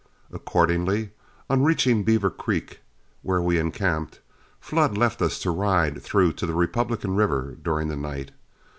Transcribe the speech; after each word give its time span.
Accordingly, 0.31 1.11
on 1.47 1.61
reaching 1.61 2.03
Beaver 2.03 2.31
Creek, 2.31 2.79
where 3.21 3.39
we 3.39 3.59
encamped, 3.59 4.19
Flood 4.59 4.97
left 4.97 5.21
us 5.21 5.37
to 5.41 5.51
ride 5.51 6.01
through 6.01 6.33
to 6.33 6.47
the 6.47 6.55
Republican 6.55 7.15
River 7.15 7.55
during 7.61 7.87
the 7.87 7.95
night. 7.97 8.31